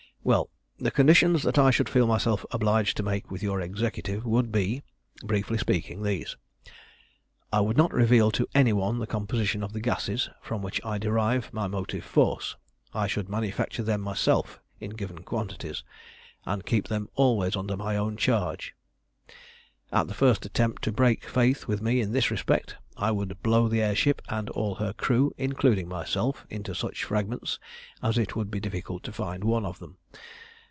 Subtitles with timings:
[0.23, 4.51] "Well, the conditions that I should feel myself obliged to make with your Executive would
[4.51, 4.83] be,
[5.23, 6.37] briefly speaking, these:
[7.51, 10.99] I would not reveal to any one the composition of the gases from which I
[10.99, 12.55] derive my motive force.
[12.93, 15.83] I should manufacture them myself in given quantities,
[16.45, 18.75] and keep them always under my own charge.
[19.91, 23.67] "At the first attempt to break faith with me in this respect I would blow
[23.67, 27.59] the air ship and all her crew, including myself, into such fragments
[28.01, 29.97] as it would be difficult to find one of them.